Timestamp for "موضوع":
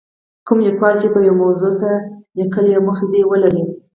1.43-1.71